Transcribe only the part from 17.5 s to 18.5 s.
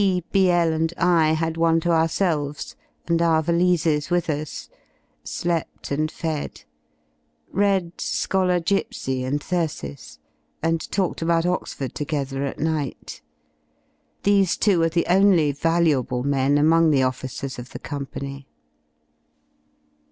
of the Company.